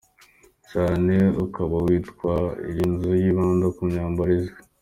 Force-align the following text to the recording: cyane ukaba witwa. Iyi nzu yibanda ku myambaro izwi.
cyane 0.71 1.15
ukaba 1.45 1.75
witwa. 1.85 2.33
Iyi 2.69 2.85
nzu 2.91 3.09
yibanda 3.21 3.65
ku 3.75 3.81
myambaro 3.89 4.31
izwi. 4.39 4.59